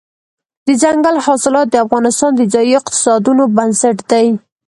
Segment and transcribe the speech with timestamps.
[0.65, 4.27] دځنګل حاصلات د افغانستان د ځایي اقتصادونو بنسټ دی.